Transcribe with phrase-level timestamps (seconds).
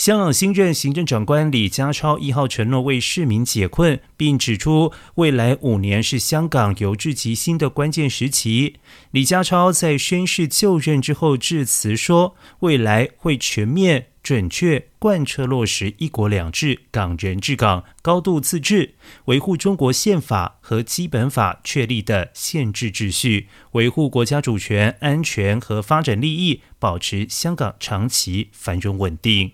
[0.00, 8.76] 香港新任行政长官李家超一号承诺为市民解困，并指出未来五年是香港由治及新的关键时期。
[9.10, 18.94] 李家超在宣誓就任之后致辞说，未来会全面、准确贯彻落实“一国两制”、港人治港、高度自治，
[19.26, 29.52] 维护中国宪法和基本法确立的宪制秩序，维护国家主权、安全和发展利益，保持香港长期繁荣稳定。